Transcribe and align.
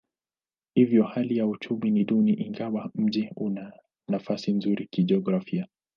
Hivyo 0.75 1.03
hali 1.03 1.37
ya 1.37 1.47
uchumi 1.47 1.91
ni 1.91 2.03
duni 2.03 2.33
ingawa 2.33 2.91
mji 2.95 3.29
una 3.35 3.73
nafasi 4.07 4.51
nzuri 4.53 4.87
kijiografia. 4.87 5.67